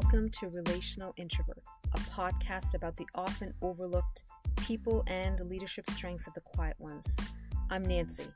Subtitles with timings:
[0.00, 1.62] welcome to Relational Introvert,
[1.92, 4.24] a podcast about the often overlooked
[4.56, 7.16] people and leadership strengths of the quiet ones.
[7.70, 8.26] I'm Nancy,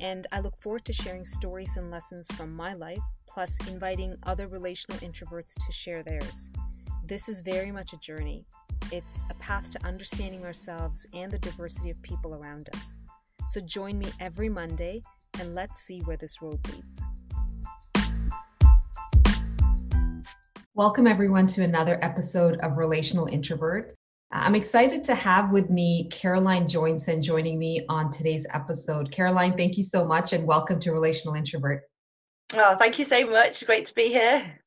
[0.00, 4.48] and I look forward to sharing stories and lessons from my life, plus inviting other
[4.48, 6.50] relational introverts to share theirs.
[7.06, 8.44] This is very much a journey.
[8.90, 12.98] It's a path to understanding ourselves and the diversity of people around us.
[13.46, 15.00] So join me every Monday
[15.38, 17.04] and let's see where this road leads.
[20.76, 23.94] Welcome, everyone, to another episode of Relational Introvert.
[24.32, 29.12] I'm excited to have with me Caroline Joinson joining me on today's episode.
[29.12, 31.82] Caroline, thank you so much and welcome to Relational Introvert.
[32.54, 33.64] Oh, thank you so much.
[33.64, 34.58] Great to be here.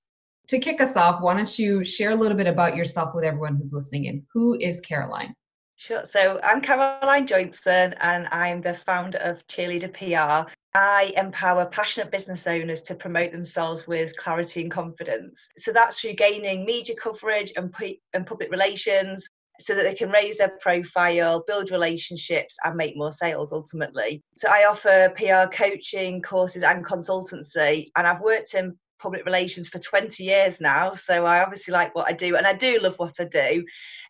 [0.47, 3.57] To kick us off, why don't you share a little bit about yourself with everyone
[3.57, 4.25] who's listening in?
[4.33, 5.33] Who is Caroline?
[5.75, 6.05] Sure.
[6.05, 10.49] So I'm Caroline Joinson and I'm the founder of Cheerleader PR.
[10.77, 15.49] I empower passionate business owners to promote themselves with clarity and confidence.
[15.57, 19.27] So that's through gaining media coverage and, pu- and public relations
[19.59, 24.21] so that they can raise their profile, build relationships, and make more sales ultimately.
[24.35, 29.77] So I offer PR coaching courses and consultancy, and I've worked in public relations for
[29.77, 33.13] 20 years now so i obviously like what i do and i do love what
[33.19, 33.63] i do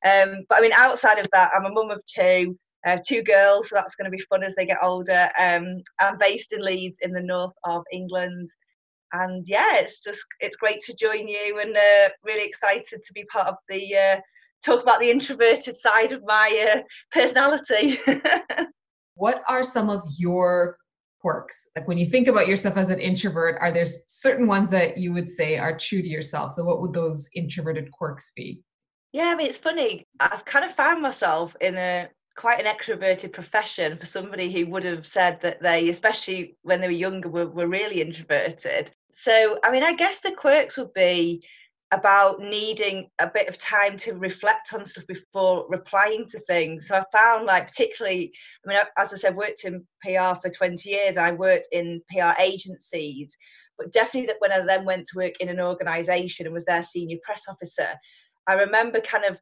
[0.06, 3.70] um, but i mean outside of that i'm a mum of two uh, two girls,
[3.70, 5.30] so that's going to be fun as they get older.
[5.40, 8.48] Um, I'm based in Leeds in the north of England.
[9.14, 13.24] And yeah, it's just it's great to join you and uh, really excited to be
[13.32, 14.18] part of the uh,
[14.66, 18.00] talk about the introverted side of my uh, personality.
[19.16, 20.78] what are some of your
[21.22, 21.70] quirks?
[21.76, 25.14] Like when you think about yourself as an introvert, are there certain ones that you
[25.14, 26.54] would say are true to yourself?
[26.54, 28.62] So what would those introverted quirks be?
[29.14, 30.06] Yeah, I mean, it's funny.
[30.20, 34.84] I've kind of found myself in a quite an extroverted profession for somebody who would
[34.84, 38.92] have said that they, especially when they were younger, were, were really introverted.
[39.12, 41.44] So, I mean, I guess the quirks would be
[41.92, 46.88] about needing a bit of time to reflect on stuff before replying to things.
[46.88, 48.32] So I found like particularly,
[48.66, 51.18] I mean, as I said, worked in PR for 20 years.
[51.18, 53.36] I worked in PR agencies,
[53.78, 56.84] but definitely that when I then went to work in an organization and was their
[56.84, 57.90] senior press officer,
[58.48, 59.40] I remember kind of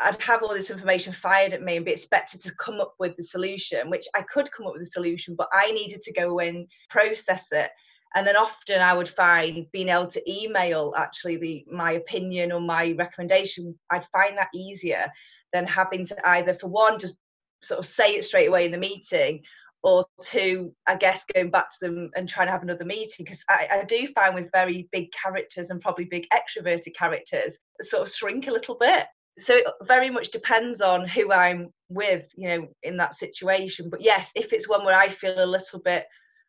[0.00, 3.16] I'd have all this information fired at me and be expected to come up with
[3.16, 6.38] the solution, which I could come up with a solution, but I needed to go
[6.40, 7.70] and process it.
[8.14, 12.60] And then often I would find being able to email actually the my opinion or
[12.60, 15.06] my recommendation, I'd find that easier
[15.52, 17.14] than having to either for one just
[17.62, 19.42] sort of say it straight away in the meeting
[19.82, 23.24] or two, I guess, going back to them and trying to have another meeting.
[23.24, 28.02] Because I, I, do find with very big characters and probably big extroverted characters, sort
[28.02, 29.06] of shrink a little bit
[29.38, 33.88] so it very much depends on who I'm with, you know, in that situation.
[33.90, 36.06] But yes, if it's one where I feel a little bit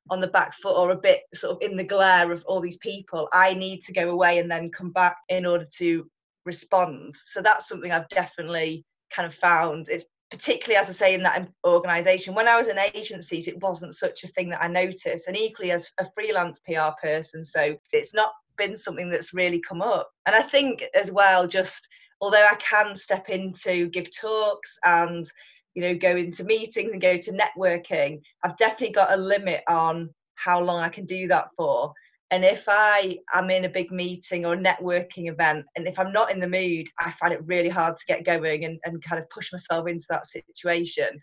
[0.09, 2.77] on the back foot or a bit sort of in the glare of all these
[2.77, 6.09] people, I need to go away and then come back in order to
[6.45, 7.15] respond.
[7.25, 9.87] So that's something I've definitely kind of found.
[9.89, 12.33] It's particularly, as I say, in that organisation.
[12.33, 15.71] When I was in agencies, it wasn't such a thing that I noticed, and equally
[15.71, 17.43] as a freelance PR person.
[17.43, 20.09] So it's not been something that's really come up.
[20.25, 21.87] And I think as well, just
[22.21, 25.25] although I can step into give talks and
[25.73, 30.09] you know go into meetings and go to networking, I've definitely got a limit on
[30.35, 31.93] how long I can do that for.
[32.31, 36.31] And if I am in a big meeting or networking event, and if I'm not
[36.31, 39.29] in the mood, I find it really hard to get going and, and kind of
[39.29, 41.19] push myself into that situation.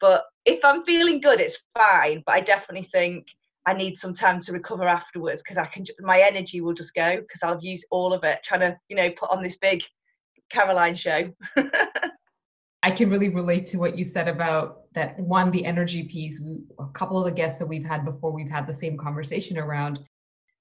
[0.00, 2.22] But if I'm feeling good, it's fine.
[2.26, 3.26] But I definitely think
[3.66, 7.16] I need some time to recover afterwards because I can, my energy will just go
[7.16, 9.82] because I'll use all of it trying to, you know, put on this big
[10.52, 11.32] Caroline show.
[12.82, 16.40] I can really relate to what you said about that one, the energy piece.
[16.44, 19.56] We, a couple of the guests that we've had before, we've had the same conversation
[19.56, 20.00] around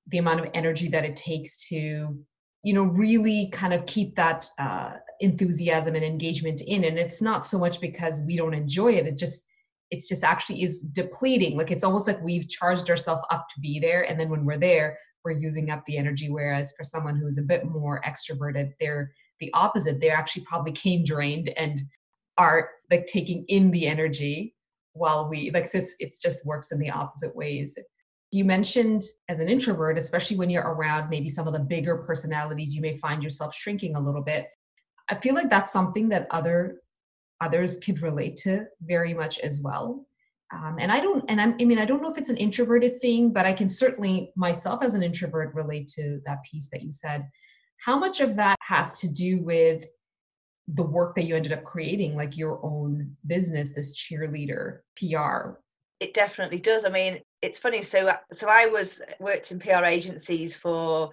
[0.08, 2.18] the amount of energy that it takes to,
[2.64, 6.84] you know, really kind of keep that uh, enthusiasm and engagement in.
[6.84, 9.08] And it's not so much because we don't enjoy it.
[9.08, 9.46] It just,
[9.90, 11.58] it's just actually is depleting.
[11.58, 14.04] Like it's almost like we've charged ourselves up to be there.
[14.04, 16.30] And then when we're there, we're using up the energy.
[16.30, 19.12] Whereas for someone who's a bit more extroverted, they're
[19.42, 20.00] the opposite.
[20.00, 21.82] They actually probably came drained and
[22.38, 24.56] are like taking in the energy
[24.94, 27.78] while we like so it's it's just works in the opposite ways.
[28.32, 32.74] You mentioned as an introvert, especially when you're around maybe some of the bigger personalities,
[32.74, 34.46] you may find yourself shrinking a little bit.
[35.10, 36.82] I feel like that's something that other
[37.42, 40.06] others could relate to very much as well.
[40.54, 43.00] Um, and I don't, and I'm, I mean, I don't know if it's an introverted
[43.00, 46.92] thing, but I can certainly myself as an introvert relate to that piece that you
[46.92, 47.28] said.
[47.84, 49.86] How much of that has to do with
[50.68, 55.58] the work that you ended up creating, like your own business, this cheerleader PR?
[56.00, 56.86] It definitely does.
[56.86, 57.82] I mean, it's funny.
[57.82, 61.10] So, so I was worked in PR agencies for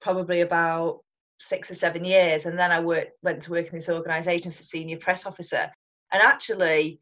[0.00, 1.00] probably about
[1.40, 4.60] six or seven years, and then I worked went to work in this organisation as
[4.60, 5.70] a senior press officer.
[6.12, 7.00] And actually,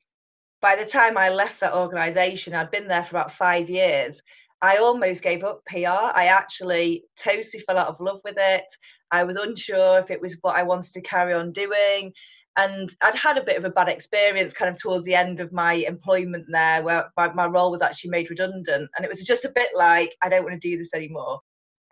[0.61, 4.21] by the time I left that organisation, I'd been there for about five years.
[4.63, 5.87] I almost gave up PR.
[5.87, 8.65] I actually totally fell out of love with it.
[9.13, 12.13] I was unsure if it was what I wanted to carry on doing.
[12.59, 15.53] And I'd had a bit of a bad experience kind of towards the end of
[15.53, 18.89] my employment there, where my, my role was actually made redundant.
[18.97, 21.41] And it was just a bit like, I don't want to do this anymore.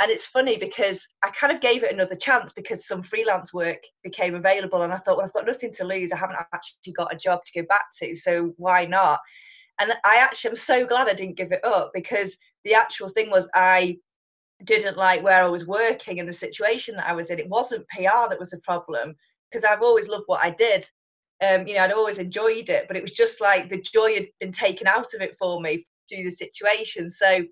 [0.01, 3.79] And it's funny because I kind of gave it another chance because some freelance work
[4.03, 4.83] became available.
[4.83, 6.13] And I thought, well, I've got nothing to lose.
[6.13, 8.15] I haven't actually got a job to go back to.
[8.15, 9.21] So why not?
[9.81, 13.31] And I actually am so glad I didn't give it up because the actual thing
[13.31, 13.99] was I
[14.65, 17.39] didn't like where I was working and the situation that I was in.
[17.39, 19.15] It wasn't PR that was a problem
[19.51, 20.89] because I've always loved what I did.
[21.43, 24.27] Um, you know, I'd always enjoyed it, but it was just like the joy had
[24.41, 27.11] been taken out of it for me through the situation.
[27.11, 27.45] So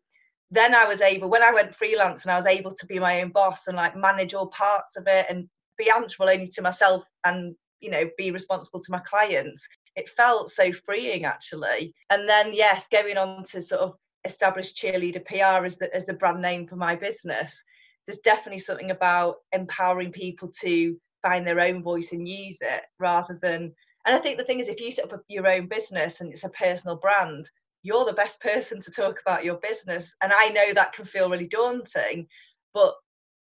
[0.50, 3.22] then I was able, when I went freelance and I was able to be my
[3.22, 5.48] own boss and like manage all parts of it and
[5.78, 9.66] be answerable only to myself and, you know, be responsible to my clients,
[9.96, 11.94] it felt so freeing actually.
[12.10, 13.94] And then, yes, going on to sort of
[14.24, 17.62] establish cheerleader PR as the, as the brand name for my business,
[18.06, 23.38] there's definitely something about empowering people to find their own voice and use it rather
[23.42, 23.72] than
[24.04, 26.44] and I think the thing is if you set up your own business and it's
[26.44, 27.48] a personal brand,
[27.82, 30.14] you're the best person to talk about your business.
[30.22, 32.26] And I know that can feel really daunting,
[32.74, 32.94] but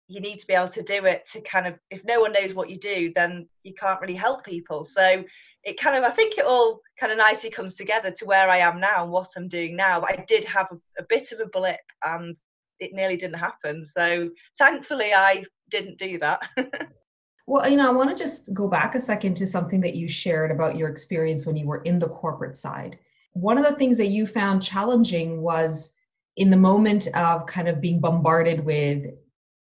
[0.08, 2.54] you need to be able to do it to kind of if no one knows
[2.54, 4.84] what you do, then you can't really help people.
[4.84, 5.22] So
[5.68, 8.58] it kind of I think it all kind of nicely comes together to where I
[8.58, 10.00] am now and what I'm doing now.
[10.00, 12.36] But I did have a, a bit of a blip and
[12.80, 13.84] it nearly didn't happen.
[13.84, 16.48] So thankfully I didn't do that.
[17.46, 20.08] well, you know, I want to just go back a second to something that you
[20.08, 22.98] shared about your experience when you were in the corporate side.
[23.32, 25.94] One of the things that you found challenging was
[26.36, 29.06] in the moment of kind of being bombarded with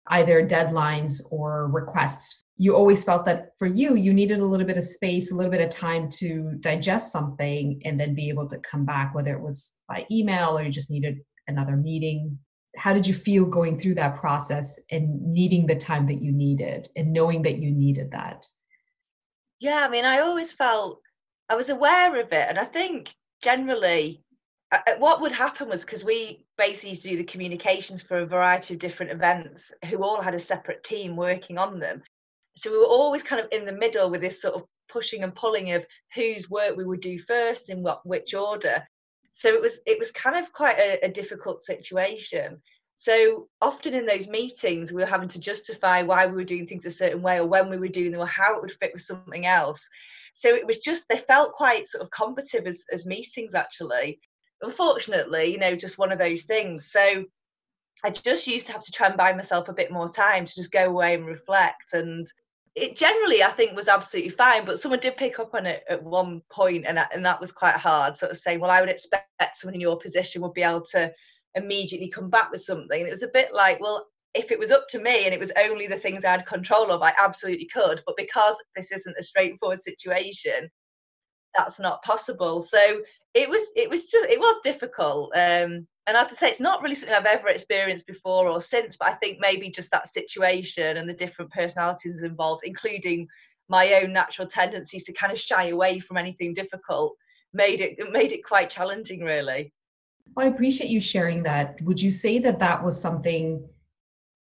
[0.07, 4.77] either deadlines or requests you always felt that for you you needed a little bit
[4.77, 8.57] of space a little bit of time to digest something and then be able to
[8.59, 12.37] come back whether it was by email or you just needed another meeting.
[12.77, 16.87] How did you feel going through that process and needing the time that you needed
[16.95, 18.45] and knowing that you needed that?
[19.59, 20.99] Yeah i mean i always felt
[21.49, 24.21] i was aware of it and i think generally
[24.97, 28.73] what would happen was because we basically used to do the communications for a variety
[28.73, 32.01] of different events who all had a separate team working on them
[32.57, 35.35] so we were always kind of in the middle with this sort of pushing and
[35.35, 38.87] pulling of whose work we would do first in what which order.
[39.33, 42.61] So it was it was kind of quite a, a difficult situation.
[42.95, 46.85] So often in those meetings we were having to justify why we were doing things
[46.85, 49.01] a certain way or when we were doing them or how it would fit with
[49.01, 49.87] something else.
[50.33, 54.19] So it was just they felt quite sort of combative as, as meetings actually.
[54.61, 56.89] Unfortunately you know just one of those things.
[56.89, 57.25] So
[58.03, 60.55] I just used to have to try and buy myself a bit more time to
[60.55, 62.25] just go away and reflect and
[62.75, 66.03] it generally I think was absolutely fine, but someone did pick up on it at
[66.03, 68.15] one point, and and that was quite hard.
[68.15, 71.11] Sort of saying, well, I would expect someone in your position would be able to
[71.55, 74.71] immediately come back with something, and it was a bit like, well, if it was
[74.71, 77.67] up to me and it was only the things I had control of, I absolutely
[77.67, 78.01] could.
[78.05, 80.69] But because this isn't a straightforward situation,
[81.55, 82.61] that's not possible.
[82.61, 83.01] So
[83.33, 85.31] it was it was just it was difficult.
[85.35, 88.95] Um, and as I say, it's not really something I've ever experienced before or since,
[88.95, 93.27] but I think maybe just that situation and the different personalities involved, including
[93.69, 97.15] my own natural tendencies to kind of shy away from anything difficult,
[97.53, 99.73] made it made it quite challenging, really.
[100.35, 101.81] Well, I appreciate you sharing that.
[101.81, 103.67] Would you say that that was something?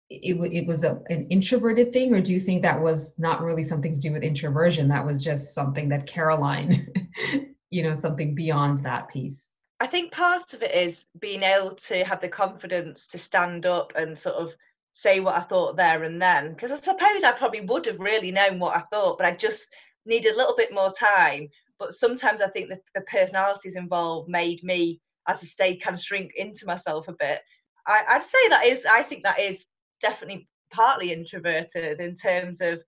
[0.08, 3.62] It, it was a, an introverted thing, or do you think that was not really
[3.62, 4.88] something to do with introversion?
[4.88, 6.88] That was just something that Caroline,
[7.70, 9.50] you know, something beyond that piece.
[9.80, 13.92] I think part of it is being able to have the confidence to stand up
[13.96, 14.54] and sort of
[14.92, 16.52] say what I thought there and then.
[16.52, 19.72] Because I suppose I probably would have really known what I thought, but I just
[20.04, 21.49] needed a little bit more time.
[21.78, 26.02] But sometimes I think the, the personalities involved made me, as I say, kind of
[26.02, 27.40] shrink into myself a bit.
[27.87, 29.64] I, I'd say that is, I think that is
[30.02, 32.82] definitely partly introverted in terms of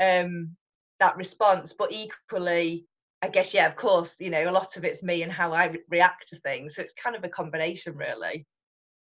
[0.00, 0.54] um,
[1.00, 2.86] that response, but equally
[3.22, 5.66] I guess, yeah, of course, you know, a lot of it's me and how I
[5.66, 6.74] re- react to things.
[6.74, 8.46] So it's kind of a combination, really.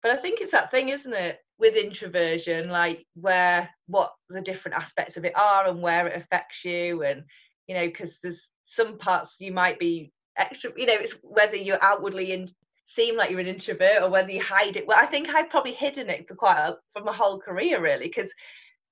[0.03, 4.77] But I think it's that thing, isn't it, with introversion, like where what the different
[4.77, 7.03] aspects of it are and where it affects you.
[7.03, 7.25] And,
[7.67, 11.83] you know, because there's some parts you might be extra, you know, it's whether you're
[11.83, 12.51] outwardly in,
[12.85, 14.87] seem like you're an introvert or whether you hide it.
[14.87, 18.07] Well, I think I've probably hidden it for quite a, for my whole career, really,
[18.07, 18.33] because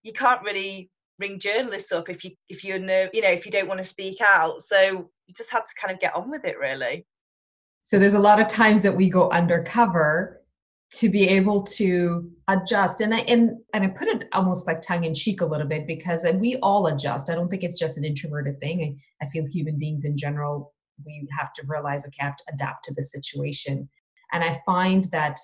[0.03, 3.69] you can't really ring journalists up if you if you're you know if you don't
[3.69, 6.59] want to speak out so you just had to kind of get on with it
[6.59, 7.07] really
[7.83, 10.41] so there's a lot of times that we go undercover
[10.91, 15.05] to be able to adjust and I and and I put it almost like tongue
[15.05, 17.31] in cheek a little bit because we all adjust.
[17.31, 18.97] I don't think it's just an introverted thing.
[19.21, 20.73] I, I feel human beings in general
[21.05, 23.89] we have to realize okay, I have to adapt to the situation.
[24.33, 25.37] And I find that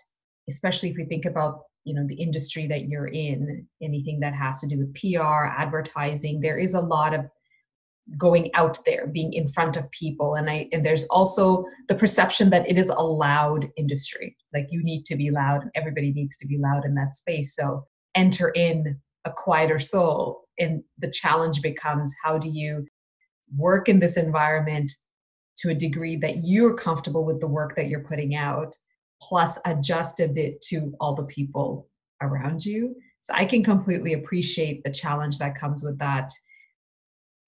[0.48, 4.60] especially if we think about you know the industry that you're in anything that has
[4.60, 7.24] to do with pr advertising there is a lot of
[8.18, 12.50] going out there being in front of people and i and there's also the perception
[12.50, 16.46] that it is a loud industry like you need to be loud everybody needs to
[16.46, 17.84] be loud in that space so
[18.14, 22.84] enter in a quieter soul and the challenge becomes how do you
[23.56, 24.90] work in this environment
[25.56, 28.74] to a degree that you're comfortable with the work that you're putting out
[29.20, 31.88] plus adjust a bit to all the people
[32.22, 32.96] around you.
[33.20, 36.30] So I can completely appreciate the challenge that comes with that.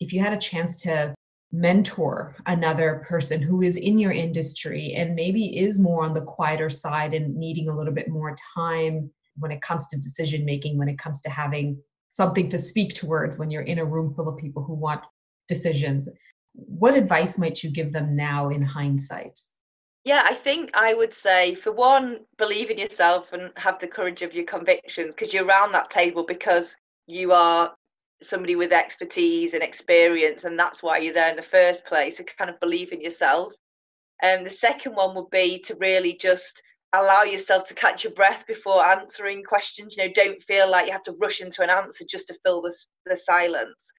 [0.01, 1.15] If you had a chance to
[1.53, 6.71] mentor another person who is in your industry and maybe is more on the quieter
[6.71, 10.89] side and needing a little bit more time when it comes to decision making, when
[10.89, 14.39] it comes to having something to speak towards when you're in a room full of
[14.39, 15.03] people who want
[15.49, 16.09] decisions,
[16.55, 19.39] what advice might you give them now in hindsight?
[20.05, 24.23] Yeah, I think I would say, for one, believe in yourself and have the courage
[24.23, 27.73] of your convictions because you're around that table because you are
[28.21, 32.17] somebody with expertise and experience, and that's why you're there in the first place.
[32.17, 33.53] To kind of believe in yourself.
[34.23, 36.63] And um, the second one would be to really just
[36.95, 39.97] allow yourself to catch your breath before answering questions.
[39.97, 42.61] You know, don't feel like you have to rush into an answer just to fill
[42.61, 42.75] the,
[43.07, 43.93] the silence.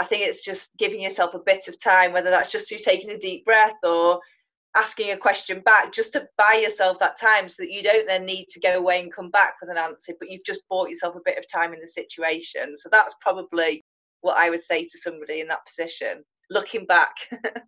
[0.00, 3.10] I think it's just giving yourself a bit of time, whether that's just through taking
[3.10, 4.20] a deep breath or
[4.76, 8.24] asking a question back just to buy yourself that time so that you don't then
[8.24, 11.16] need to go away and come back with an answer but you've just bought yourself
[11.16, 12.76] a bit of time in the situation.
[12.76, 13.84] So that's probably
[14.20, 17.14] what i would say to somebody in that position looking back.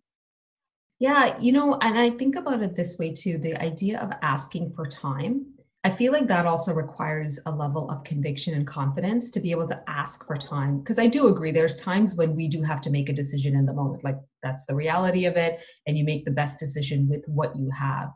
[0.99, 4.71] Yeah you know and i think about it this way too the idea of asking
[4.73, 5.47] for time
[5.83, 9.65] I feel like that also requires a level of conviction and confidence to be able
[9.67, 10.77] to ask for time.
[10.77, 13.65] Because I do agree, there's times when we do have to make a decision in
[13.65, 14.03] the moment.
[14.03, 15.59] Like that's the reality of it.
[15.87, 18.09] And you make the best decision with what you have.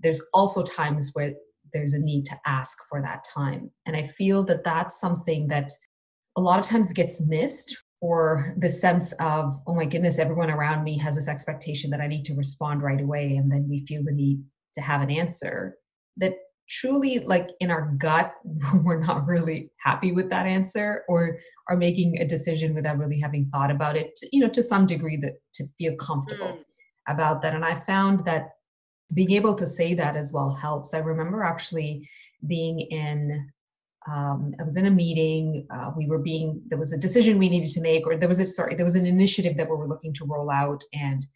[0.00, 1.34] There's also times where
[1.74, 3.70] there's a need to ask for that time.
[3.84, 5.70] And I feel that that's something that
[6.36, 10.84] a lot of times gets missed or the sense of, oh my goodness, everyone around
[10.84, 13.36] me has this expectation that I need to respond right away.
[13.36, 14.42] And then we feel the need
[14.74, 15.76] to have an answer
[16.18, 16.34] that
[16.68, 18.32] truly like in our gut
[18.84, 23.48] we're not really happy with that answer or are making a decision without really having
[23.52, 26.64] thought about it to, you know to some degree that to feel comfortable mm.
[27.08, 28.50] about that and i found that
[29.14, 32.08] being able to say that as well helps i remember actually
[32.46, 33.48] being in
[34.08, 35.66] um, I was in a meeting.
[35.68, 38.38] Uh, we were being there was a decision we needed to make, or there was
[38.38, 41.26] a sorry, there was an initiative that we were looking to roll out, and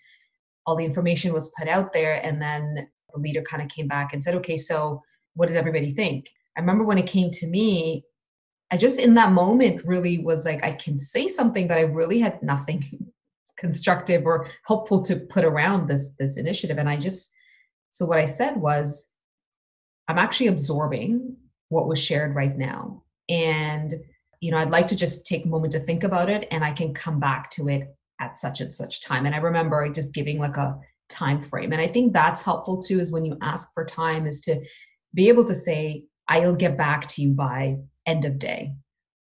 [0.67, 2.25] all the information was put out there.
[2.25, 5.03] And then the leader kind of came back and said, "Okay, so
[5.35, 6.29] what does everybody think?
[6.57, 8.05] I remember when it came to me,
[8.71, 12.19] I just in that moment really was like, I can say something, but I really
[12.21, 12.85] had nothing
[13.57, 16.79] constructive or helpful to put around this this initiative.
[16.79, 17.33] And I just
[17.91, 19.11] so what I said was,
[20.09, 21.37] I'm actually absorbing
[21.69, 23.03] what was shared right now.
[23.29, 23.95] And
[24.41, 26.73] you know, I'd like to just take a moment to think about it and I
[26.73, 29.27] can come back to it at such and such time.
[29.27, 31.73] And I remember just giving like a time frame.
[31.73, 34.63] And I think that's helpful too, is when you ask for time, is to
[35.14, 37.76] be able to say, I'll get back to you by
[38.07, 38.73] end of day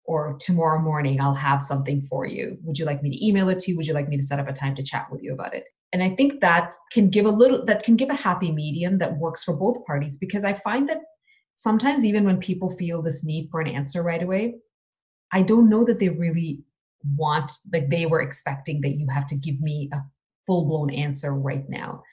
[0.05, 2.57] or tomorrow morning, I'll have something for you.
[2.63, 3.77] Would you like me to email it to you?
[3.77, 5.65] Would you like me to set up a time to chat with you about it?
[5.93, 9.17] And I think that can give a little, that can give a happy medium that
[9.17, 10.99] works for both parties because I find that
[11.55, 14.55] sometimes even when people feel this need for an answer right away,
[15.31, 16.61] I don't know that they really
[17.17, 19.99] want, like they were expecting that you have to give me a
[20.45, 22.03] full blown answer right now.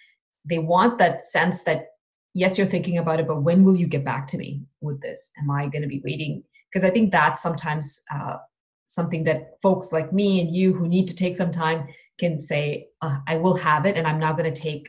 [0.44, 1.87] They want that sense that
[2.35, 5.30] yes, you're thinking about it, but when will you get back to me with this?
[5.40, 6.42] Am I going to be waiting?
[6.70, 8.37] Because I think that's sometimes uh,
[8.87, 12.88] something that folks like me and you who need to take some time can say,
[13.02, 14.88] uh, I will have it, and I'm not going to take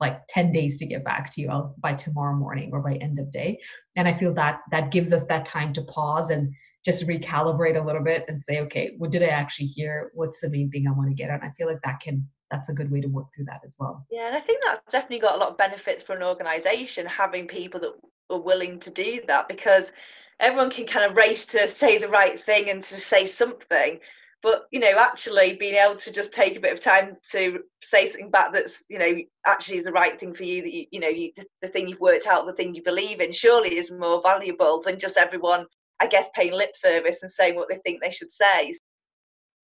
[0.00, 3.18] like 10 days to get back to you I'll, by tomorrow morning or by end
[3.18, 3.58] of day
[3.96, 6.52] and i feel that that gives us that time to pause and
[6.84, 10.50] just recalibrate a little bit and say okay what did i actually hear what's the
[10.50, 12.90] main thing i want to get and i feel like that can that's a good
[12.90, 14.06] way to work through that as well.
[14.10, 17.46] Yeah, and I think that's definitely got a lot of benefits for an organisation having
[17.46, 17.92] people that
[18.30, 19.92] are willing to do that because
[20.40, 23.98] everyone can kind of race to say the right thing and to say something.
[24.40, 28.06] But you know, actually being able to just take a bit of time to say
[28.06, 31.00] something back that's you know actually is the right thing for you that you you
[31.00, 34.22] know you, the thing you've worked out, the thing you believe in, surely is more
[34.22, 35.66] valuable than just everyone,
[36.00, 38.72] I guess, paying lip service and saying what they think they should say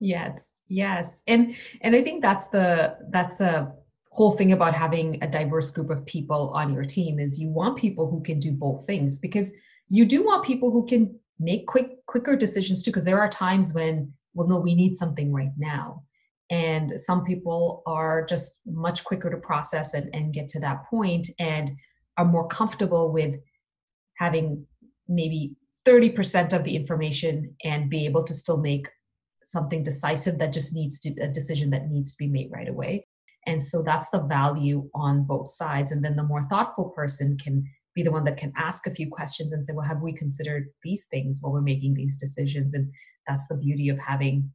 [0.00, 1.22] yes yes.
[1.26, 3.72] And and i think that's the that's a
[4.10, 7.76] whole thing about having a diverse group of people on your team is you want
[7.76, 9.52] people who can do both things because
[9.88, 13.74] you do want people who can make quick quicker decisions too because there are times
[13.74, 16.02] when well no we need something right now.
[16.50, 21.28] And some people are just much quicker to process and, and get to that point
[21.38, 21.72] and
[22.18, 23.34] are more comfortable with
[24.18, 24.66] having
[25.08, 28.88] maybe 30% of the information and be able to still make
[29.44, 33.06] something decisive that just needs to a decision that needs to be made right away.
[33.46, 35.92] And so that's the value on both sides.
[35.92, 39.08] And then the more thoughtful person can be the one that can ask a few
[39.08, 42.74] questions and say well have we considered these things while we're making these decisions?
[42.74, 42.90] And
[43.28, 44.50] that's the beauty of having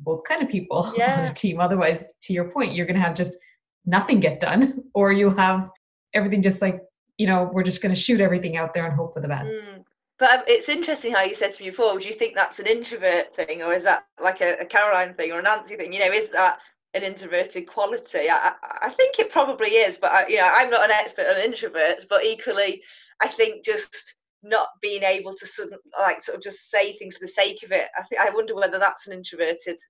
[0.00, 1.18] both kind of people yeah.
[1.20, 1.60] on a team.
[1.60, 3.36] Otherwise to your point you're going to have just
[3.84, 5.68] nothing get done or you'll have
[6.14, 6.80] everything just like
[7.18, 9.56] you know we're just going to shoot everything out there and hope for the best.
[9.56, 9.81] Mm.
[10.22, 11.98] But um, it's interesting how you said to me before.
[11.98, 15.32] Do you think that's an introvert thing, or is that like a, a Caroline thing
[15.32, 15.92] or a Nancy thing?
[15.92, 16.60] You know, is that
[16.94, 18.30] an introverted quality?
[18.30, 18.52] I,
[18.82, 22.04] I think it probably is, but I, you know, I'm not an expert on introverts.
[22.08, 22.80] But equally,
[23.20, 24.14] I think just
[24.44, 27.64] not being able to sort of, like sort of just say things for the sake
[27.64, 27.88] of it.
[27.98, 29.80] I think I wonder whether that's an introverted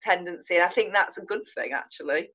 [0.00, 0.54] tendency.
[0.54, 2.30] And I think that's a good thing, actually.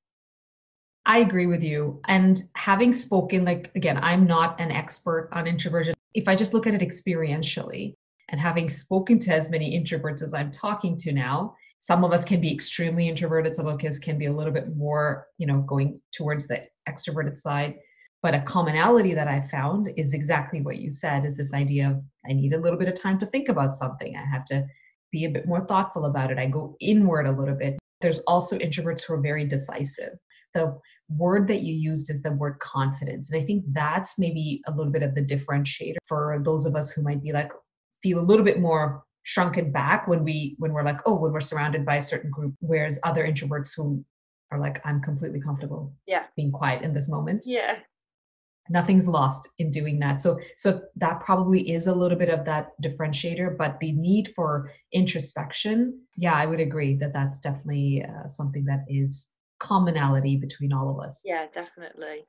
[1.06, 2.00] I agree with you.
[2.04, 5.96] And having spoken, like, again, I'm not an expert on introversion.
[6.14, 7.94] If I just look at it experientially
[8.28, 12.24] and having spoken to as many introverts as I'm talking to now, some of us
[12.24, 15.60] can be extremely introverted, some of us can be a little bit more, you know,
[15.60, 17.76] going towards the extroverted side.
[18.20, 22.02] But a commonality that I found is exactly what you said is this idea of
[22.28, 24.16] I need a little bit of time to think about something.
[24.16, 24.66] I have to
[25.12, 26.38] be a bit more thoughtful about it.
[26.38, 27.78] I go inward a little bit.
[28.00, 30.18] There's also introverts who are very decisive.
[30.52, 33.30] The word that you used is the word confidence.
[33.30, 36.90] And I think that's maybe a little bit of the differentiator for those of us
[36.90, 37.52] who might be like,
[38.02, 41.40] feel a little bit more shrunken back when we when we're like oh when we're
[41.40, 44.02] surrounded by a certain group whereas other introverts who
[44.50, 46.24] are like i'm completely comfortable yeah.
[46.34, 47.44] being quiet in this moment.
[47.46, 47.78] Yeah.
[48.70, 50.20] Nothing's lost in doing that.
[50.22, 54.70] So so that probably is a little bit of that differentiator but the need for
[54.92, 59.28] introspection yeah i would agree that that's definitely uh, something that is
[59.58, 61.22] commonality between all of us.
[61.24, 62.26] Yeah, definitely.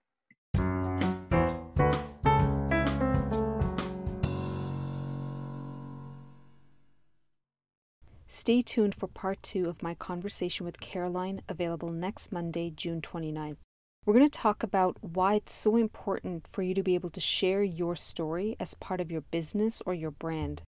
[8.31, 13.57] Stay tuned for part two of my conversation with Caroline, available next Monday, June 29th.
[14.05, 17.19] We're going to talk about why it's so important for you to be able to
[17.19, 20.63] share your story as part of your business or your brand,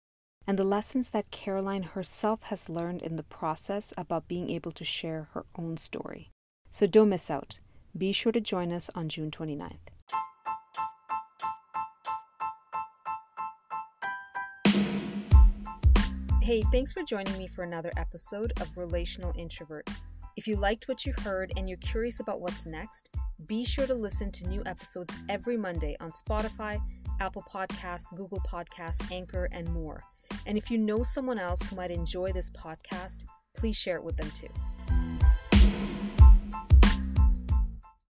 [0.45, 4.85] and the lessons that Caroline herself has learned in the process about being able to
[4.85, 6.31] share her own story.
[6.77, 7.59] So don't miss out.
[7.97, 9.77] Be sure to join us on June 29th.
[16.43, 19.89] Hey, thanks for joining me for another episode of Relational Introvert.
[20.35, 23.09] If you liked what you heard and you're curious about what's next,
[23.47, 26.79] be sure to listen to new episodes every Monday on Spotify,
[27.19, 30.03] Apple Podcasts, Google Podcasts, Anchor, and more.
[30.45, 34.17] And if you know someone else who might enjoy this podcast, please share it with
[34.17, 34.49] them too.